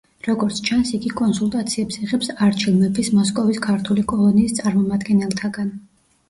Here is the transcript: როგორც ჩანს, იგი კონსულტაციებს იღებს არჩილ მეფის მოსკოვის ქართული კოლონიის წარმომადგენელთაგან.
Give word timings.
როგორც 0.27 0.59
ჩანს, 0.67 0.93
იგი 0.97 1.11
კონსულტაციებს 1.19 1.99
იღებს 2.07 2.29
არჩილ 2.45 2.79
მეფის 2.79 3.11
მოსკოვის 3.19 3.61
ქართული 3.67 4.07
კოლონიის 4.15 4.57
წარმომადგენელთაგან. 4.63 5.71